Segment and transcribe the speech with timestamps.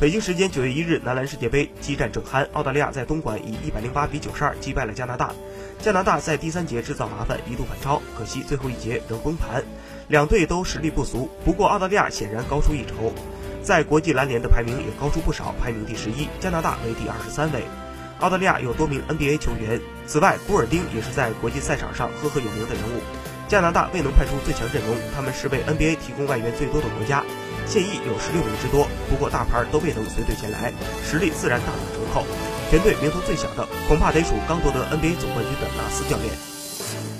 [0.00, 5.32] 北京时间九月一日，男篮世界杯激战正酣，澳大利亚在东莞以一百零八比九十二击败了加拿大。
[5.80, 9.60] 加拿大在第三节制造麻烦，一度反超，可惜最后一节仍崩盘。
[10.06, 13.12] 两队都实力不俗，不过澳大利亚显然高出一筹，
[13.60, 17.64] 在国际篮联的排名也高出不少，排名第十一，加拿大为第二十三位。
[18.20, 23.02] 澳大利亚有多名 NBA 球员，此外古尔丁也是在国际赛场上赫赫有名的人物。
[23.48, 27.24] 加拿大未能派出最强阵容，他们是为 NBA 提供外援最多的国家，
[27.68, 28.88] 现役有十六名之多。
[29.10, 30.72] 不过大牌都未能随队前来，
[31.04, 32.24] 实力自然大打折扣。
[32.70, 37.17] 全队名头最小的，恐怕得数刚夺得 NBA 总冠军的纳斯教练。